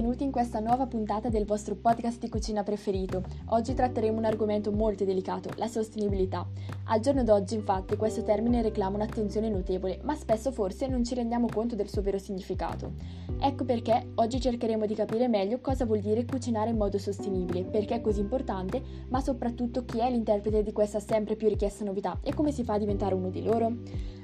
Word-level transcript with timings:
benvenuti 0.00 0.24
in 0.24 0.32
questa 0.32 0.60
nuova 0.60 0.86
puntata 0.86 1.28
del 1.28 1.44
vostro 1.44 1.74
podcast 1.74 2.20
di 2.20 2.30
cucina 2.30 2.62
preferito. 2.62 3.22
Oggi 3.48 3.74
tratteremo 3.74 4.16
un 4.16 4.24
argomento 4.24 4.72
molto 4.72 5.04
delicato, 5.04 5.50
la 5.56 5.66
sostenibilità. 5.66 6.48
Al 6.84 7.00
giorno 7.00 7.22
d'oggi, 7.22 7.54
infatti, 7.56 7.96
questo 7.96 8.22
termine 8.22 8.62
reclama 8.62 8.96
un'attenzione 8.96 9.50
notevole, 9.50 10.00
ma 10.02 10.14
spesso 10.14 10.52
forse 10.52 10.86
non 10.86 11.04
ci 11.04 11.14
rendiamo 11.14 11.48
conto 11.52 11.74
del 11.74 11.90
suo 11.90 12.00
vero 12.00 12.16
significato. 12.16 12.92
Ecco 13.38 13.66
perché 13.66 14.12
oggi 14.14 14.40
cercheremo 14.40 14.86
di 14.86 14.94
capire 14.94 15.28
meglio 15.28 15.60
cosa 15.60 15.84
vuol 15.84 16.00
dire 16.00 16.24
cucinare 16.24 16.70
in 16.70 16.78
modo 16.78 16.96
sostenibile, 16.96 17.64
perché 17.64 17.96
è 17.96 18.00
così 18.00 18.20
importante, 18.20 18.80
ma 19.08 19.20
soprattutto 19.20 19.84
chi 19.84 19.98
è 19.98 20.08
l'interprete 20.08 20.62
di 20.62 20.72
questa 20.72 20.98
sempre 20.98 21.36
più 21.36 21.48
richiesta 21.48 21.84
novità 21.84 22.20
e 22.22 22.32
come 22.32 22.52
si 22.52 22.64
fa 22.64 22.72
a 22.72 22.78
diventare 22.78 23.14
uno 23.14 23.28
di 23.28 23.42
loro. 23.42 23.76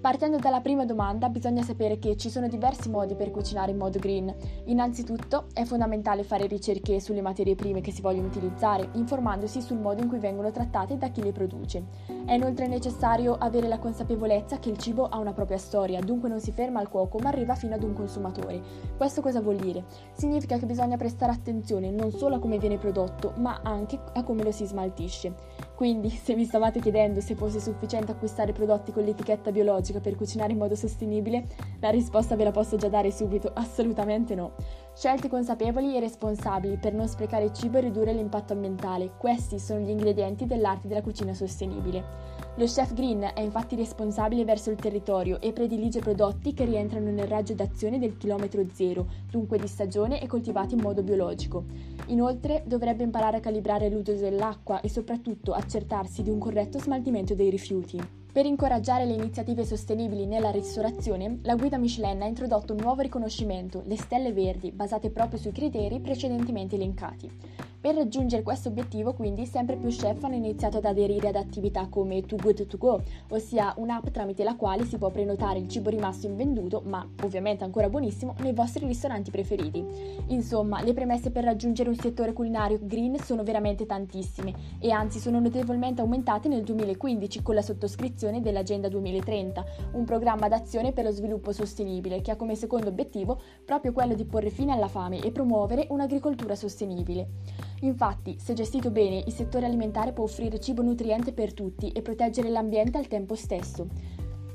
Partendo 0.00 0.38
dalla 0.38 0.62
prima 0.62 0.86
domanda, 0.86 1.28
bisogna 1.28 1.62
sapere 1.62 1.98
che 1.98 2.16
ci 2.16 2.30
sono 2.30 2.48
diversi 2.48 2.88
modi 2.88 3.14
per 3.14 3.30
cucinare 3.30 3.72
in 3.72 3.76
modo 3.76 3.98
green. 3.98 4.34
Innanzitutto 4.64 5.48
è 5.52 5.64
fondamentale 5.64 6.22
fare 6.22 6.46
ricerche 6.46 7.00
sulle 7.00 7.20
materie 7.20 7.54
prime 7.54 7.82
che 7.82 7.92
si 7.92 8.00
vogliono 8.00 8.28
utilizzare, 8.28 8.88
informandosi 8.94 9.60
sul 9.60 9.78
modo 9.78 10.00
in 10.00 10.08
cui 10.08 10.18
vengono 10.18 10.50
trattate 10.50 10.96
da 10.96 11.08
chi 11.08 11.22
le 11.22 11.32
produce. 11.32 11.84
È 12.24 12.32
inoltre 12.32 12.66
necessario 12.66 13.36
avere 13.38 13.68
la 13.68 13.78
consapevolezza 13.78 14.58
che 14.58 14.70
il 14.70 14.78
cibo 14.78 15.06
ha 15.06 15.18
una 15.18 15.34
propria 15.34 15.58
storia, 15.58 16.00
dunque 16.00 16.30
non 16.30 16.40
si 16.40 16.50
ferma 16.50 16.80
al 16.80 16.88
cuoco 16.88 17.18
ma 17.18 17.28
arriva 17.28 17.54
fino 17.54 17.74
ad 17.74 17.82
un 17.82 17.92
consumatore. 17.92 18.62
Questo 18.96 19.20
cosa 19.20 19.42
vuol 19.42 19.56
dire? 19.56 19.84
Significa 20.14 20.56
che 20.56 20.64
bisogna 20.64 20.96
prestare 20.96 21.32
attenzione 21.32 21.90
non 21.90 22.10
solo 22.10 22.36
a 22.36 22.38
come 22.38 22.56
viene 22.56 22.78
prodotto, 22.78 23.34
ma 23.36 23.60
anche 23.62 24.00
a 24.14 24.22
come 24.22 24.44
lo 24.44 24.50
si 24.50 24.64
smaltisce. 24.64 25.68
Quindi, 25.80 26.10
se 26.10 26.34
vi 26.34 26.44
stavate 26.44 26.78
chiedendo 26.78 27.22
se 27.22 27.34
fosse 27.34 27.58
sufficiente 27.58 28.12
acquistare 28.12 28.52
prodotti 28.52 28.92
con 28.92 29.02
l'etichetta 29.02 29.50
biologica 29.50 29.98
per 29.98 30.14
cucinare 30.14 30.52
in 30.52 30.58
modo 30.58 30.74
sostenibile, 30.74 31.46
la 31.80 31.88
risposta 31.88 32.36
ve 32.36 32.44
la 32.44 32.50
posso 32.50 32.76
già 32.76 32.90
dare 32.90 33.10
subito, 33.10 33.50
assolutamente 33.54 34.34
no. 34.34 34.52
Scelte 34.94 35.30
consapevoli 35.30 35.96
e 35.96 36.00
responsabili 36.00 36.76
per 36.76 36.92
non 36.92 37.08
sprecare 37.08 37.50
cibo 37.54 37.78
e 37.78 37.80
ridurre 37.80 38.12
l'impatto 38.12 38.52
ambientale, 38.52 39.12
questi 39.16 39.58
sono 39.58 39.80
gli 39.80 39.88
ingredienti 39.88 40.44
dell'arte 40.44 40.86
della 40.86 41.00
cucina 41.00 41.32
sostenibile. 41.32 42.04
Lo 42.56 42.66
chef 42.66 42.92
green 42.94 43.30
è 43.32 43.40
infatti 43.40 43.76
responsabile 43.76 44.44
verso 44.44 44.70
il 44.70 44.76
territorio 44.76 45.40
e 45.40 45.52
predilige 45.52 46.00
prodotti 46.00 46.52
che 46.52 46.64
rientrano 46.64 47.10
nel 47.10 47.28
raggio 47.28 47.54
d'azione 47.54 47.98
del 47.98 48.16
chilometro 48.16 48.62
zero, 48.72 49.06
dunque 49.30 49.56
di 49.56 49.68
stagione 49.68 50.20
e 50.20 50.26
coltivati 50.26 50.74
in 50.74 50.80
modo 50.80 51.02
biologico. 51.02 51.64
Inoltre 52.06 52.64
dovrebbe 52.66 53.04
imparare 53.04 53.36
a 53.36 53.40
calibrare 53.40 53.88
l'uso 53.88 54.14
dell'acqua 54.14 54.80
e 54.80 54.88
soprattutto 54.88 55.52
accertarsi 55.52 56.22
di 56.22 56.30
un 56.30 56.38
corretto 56.38 56.78
smaltimento 56.80 57.34
dei 57.34 57.50
rifiuti. 57.50 58.18
Per 58.32 58.44
incoraggiare 58.44 59.06
le 59.06 59.14
iniziative 59.14 59.64
sostenibili 59.64 60.26
nella 60.26 60.50
ristorazione, 60.50 61.38
la 61.42 61.54
guida 61.54 61.78
Michelin 61.78 62.22
ha 62.22 62.26
introdotto 62.26 62.74
un 62.74 62.80
nuovo 62.80 63.00
riconoscimento, 63.00 63.82
le 63.86 63.96
stelle 63.96 64.32
verdi, 64.32 64.70
basate 64.70 65.10
proprio 65.10 65.38
sui 65.38 65.52
criteri 65.52 66.00
precedentemente 66.00 66.74
elencati. 66.74 67.30
Per 67.80 67.94
raggiungere 67.94 68.42
questo 68.42 68.68
obiettivo, 68.68 69.14
quindi, 69.14 69.46
sempre 69.46 69.76
più 69.76 69.88
chef 69.88 70.22
hanno 70.24 70.34
iniziato 70.34 70.76
ad 70.76 70.84
aderire 70.84 71.28
ad 71.28 71.36
attività 71.36 71.86
come 71.88 72.20
Too 72.20 72.38
Good 72.38 72.66
To 72.66 72.76
Go, 72.76 73.02
ossia 73.30 73.72
un'app 73.78 74.08
tramite 74.08 74.44
la 74.44 74.54
quale 74.54 74.84
si 74.84 74.98
può 74.98 75.08
prenotare 75.08 75.60
il 75.60 75.66
cibo 75.66 75.88
rimasto 75.88 76.26
invenduto, 76.26 76.82
ma 76.84 77.08
ovviamente 77.22 77.64
ancora 77.64 77.88
buonissimo, 77.88 78.34
nei 78.40 78.52
vostri 78.52 78.86
ristoranti 78.86 79.30
preferiti. 79.30 79.82
Insomma, 80.26 80.82
le 80.82 80.92
premesse 80.92 81.30
per 81.30 81.44
raggiungere 81.44 81.88
un 81.88 81.96
settore 81.96 82.34
culinario 82.34 82.78
green 82.82 83.16
sono 83.18 83.44
veramente 83.44 83.86
tantissime 83.86 84.52
e 84.78 84.90
anzi 84.90 85.18
sono 85.18 85.40
notevolmente 85.40 86.02
aumentate 86.02 86.48
nel 86.48 86.64
2015 86.64 87.42
con 87.42 87.54
la 87.54 87.62
sottoscrizione 87.62 88.42
dell'Agenda 88.42 88.90
2030, 88.90 89.64
un 89.92 90.04
programma 90.04 90.48
d'azione 90.48 90.92
per 90.92 91.04
lo 91.04 91.12
sviluppo 91.12 91.50
sostenibile 91.50 92.20
che 92.20 92.30
ha 92.30 92.36
come 92.36 92.56
secondo 92.56 92.90
obiettivo 92.90 93.40
proprio 93.64 93.94
quello 93.94 94.12
di 94.12 94.26
porre 94.26 94.50
fine 94.50 94.72
alla 94.72 94.88
fame 94.88 95.20
e 95.22 95.30
promuovere 95.30 95.86
un'agricoltura 95.88 96.54
sostenibile. 96.54 97.69
Infatti, 97.80 98.36
se 98.38 98.54
gestito 98.54 98.90
bene, 98.90 99.22
il 99.26 99.32
settore 99.32 99.66
alimentare 99.66 100.12
può 100.12 100.24
offrire 100.24 100.60
cibo 100.60 100.82
nutriente 100.82 101.32
per 101.32 101.54
tutti 101.54 101.90
e 101.90 102.02
proteggere 102.02 102.50
l'ambiente 102.50 102.98
al 102.98 103.08
tempo 103.08 103.34
stesso. 103.34 103.86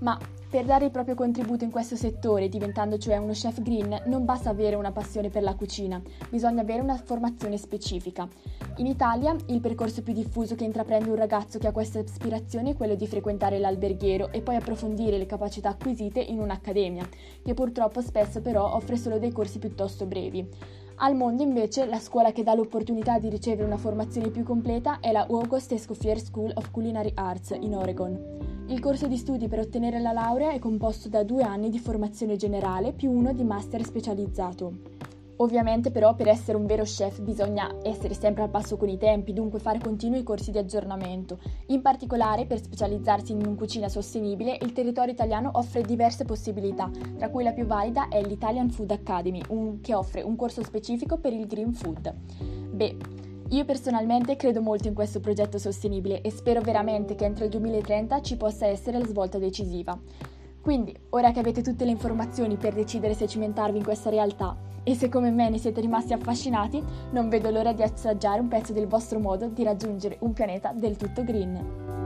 Ma 0.00 0.18
per 0.50 0.64
dare 0.64 0.86
il 0.86 0.90
proprio 0.90 1.14
contributo 1.14 1.62
in 1.62 1.70
questo 1.70 1.94
settore, 1.94 2.48
diventando 2.48 2.98
cioè 2.98 3.16
uno 3.18 3.32
chef 3.32 3.62
green, 3.62 4.02
non 4.06 4.24
basta 4.24 4.50
avere 4.50 4.74
una 4.74 4.90
passione 4.90 5.30
per 5.30 5.42
la 5.42 5.54
cucina, 5.54 6.02
bisogna 6.28 6.60
avere 6.62 6.82
una 6.82 6.96
formazione 6.96 7.56
specifica. 7.56 8.28
In 8.76 8.86
Italia, 8.86 9.34
il 9.46 9.60
percorso 9.60 10.02
più 10.02 10.12
diffuso 10.12 10.56
che 10.56 10.64
intraprende 10.64 11.08
un 11.08 11.16
ragazzo 11.16 11.58
che 11.58 11.68
ha 11.68 11.72
questa 11.72 12.00
aspirazione 12.00 12.70
è 12.70 12.76
quello 12.76 12.96
di 12.96 13.06
frequentare 13.06 13.60
l'alberghiero 13.60 14.32
e 14.32 14.42
poi 14.42 14.56
approfondire 14.56 15.16
le 15.16 15.26
capacità 15.26 15.68
acquisite 15.68 16.20
in 16.20 16.40
un'accademia, 16.40 17.08
che 17.42 17.54
purtroppo 17.54 18.02
spesso 18.02 18.42
però 18.42 18.74
offre 18.74 18.96
solo 18.96 19.18
dei 19.18 19.30
corsi 19.30 19.60
piuttosto 19.60 20.04
brevi. 20.04 20.80
Al 20.96 21.16
mondo 21.16 21.42
invece 21.42 21.86
la 21.86 21.98
scuola 21.98 22.32
che 22.32 22.42
dà 22.42 22.54
l'opportunità 22.54 23.18
di 23.18 23.28
ricevere 23.28 23.66
una 23.66 23.76
formazione 23.76 24.30
più 24.30 24.44
completa 24.44 25.00
è 25.00 25.10
la 25.10 25.26
August 25.28 25.72
Escoffier 25.72 26.18
School 26.20 26.52
of 26.54 26.70
Culinary 26.70 27.12
Arts 27.14 27.56
in 27.60 27.74
Oregon. 27.74 28.64
Il 28.68 28.78
corso 28.78 29.08
di 29.08 29.16
studi 29.16 29.48
per 29.48 29.58
ottenere 29.58 29.98
la 29.98 30.12
laurea 30.12 30.52
è 30.52 30.58
composto 30.58 31.08
da 31.08 31.24
due 31.24 31.42
anni 31.42 31.70
di 31.70 31.78
formazione 31.78 32.36
generale 32.36 32.92
più 32.92 33.10
uno 33.10 33.32
di 33.32 33.42
master 33.42 33.84
specializzato. 33.84 35.01
Ovviamente 35.36 35.90
però 35.90 36.14
per 36.14 36.28
essere 36.28 36.56
un 36.56 36.66
vero 36.66 36.84
chef 36.84 37.20
bisogna 37.20 37.74
essere 37.82 38.14
sempre 38.14 38.42
al 38.42 38.50
passo 38.50 38.76
con 38.76 38.88
i 38.88 38.98
tempi, 38.98 39.32
dunque 39.32 39.58
fare 39.58 39.78
continui 39.78 40.22
corsi 40.22 40.50
di 40.50 40.58
aggiornamento. 40.58 41.38
In 41.66 41.82
particolare 41.82 42.46
per 42.46 42.60
specializzarsi 42.60 43.32
in 43.32 43.54
cucina 43.56 43.88
sostenibile 43.88 44.58
il 44.60 44.72
territorio 44.72 45.12
italiano 45.12 45.50
offre 45.54 45.82
diverse 45.82 46.24
possibilità, 46.24 46.90
tra 47.16 47.30
cui 47.30 47.44
la 47.44 47.52
più 47.52 47.64
valida 47.64 48.08
è 48.08 48.22
l'Italian 48.22 48.70
Food 48.70 48.90
Academy, 48.90 49.42
un, 49.48 49.80
che 49.80 49.94
offre 49.94 50.22
un 50.22 50.36
corso 50.36 50.62
specifico 50.62 51.18
per 51.18 51.32
il 51.32 51.46
green 51.46 51.72
food. 51.72 52.14
Beh, 52.70 52.96
io 53.52 53.66
personalmente 53.66 54.36
credo 54.36 54.62
molto 54.62 54.88
in 54.88 54.94
questo 54.94 55.20
progetto 55.20 55.58
sostenibile 55.58 56.22
e 56.22 56.30
spero 56.30 56.62
veramente 56.62 57.14
che 57.14 57.26
entro 57.26 57.44
il 57.44 57.50
2030 57.50 58.22
ci 58.22 58.36
possa 58.38 58.66
essere 58.66 58.98
la 58.98 59.06
svolta 59.06 59.38
decisiva. 59.38 59.98
Quindi, 60.62 60.96
ora 61.10 61.32
che 61.32 61.40
avete 61.40 61.60
tutte 61.60 61.84
le 61.84 61.90
informazioni 61.90 62.56
per 62.56 62.72
decidere 62.72 63.14
se 63.14 63.26
cimentarvi 63.26 63.78
in 63.78 63.84
questa 63.84 64.10
realtà 64.10 64.56
e 64.84 64.94
se 64.94 65.08
come 65.08 65.32
me 65.32 65.50
ne 65.50 65.58
siete 65.58 65.80
rimasti 65.80 66.12
affascinati, 66.12 66.80
non 67.10 67.28
vedo 67.28 67.50
l'ora 67.50 67.72
di 67.72 67.82
assaggiare 67.82 68.40
un 68.40 68.46
pezzo 68.48 68.72
del 68.72 68.86
vostro 68.86 69.18
modo 69.18 69.48
di 69.48 69.64
raggiungere 69.64 70.18
un 70.20 70.32
pianeta 70.32 70.72
del 70.72 70.96
tutto 70.96 71.24
green. 71.24 72.01